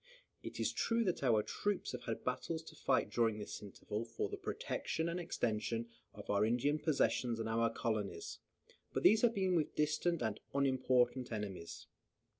[0.41, 4.29] It is true that our troops have had battles to fight during this interval for
[4.29, 8.39] the protection and extension of our Indian possessions and our colonies;
[8.93, 11.85] but these have been with distant and unimportant enemies.